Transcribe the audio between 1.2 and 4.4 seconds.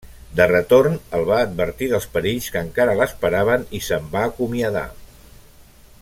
va advertir dels perills que encara l'esperaven i se'n va